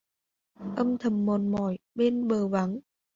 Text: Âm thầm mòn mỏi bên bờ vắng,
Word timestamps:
Âm 0.77 0.97
thầm 0.97 1.25
mòn 1.25 1.51
mỏi 1.51 1.77
bên 1.95 2.27
bờ 2.27 2.47
vắng, 2.47 2.79